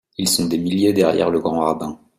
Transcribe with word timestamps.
Ils 0.17 0.27
sont 0.27 0.47
des 0.47 0.57
milliers 0.57 0.93
derrière 0.93 1.29
le 1.29 1.39
grand 1.39 1.59
rabbin… 1.59 1.99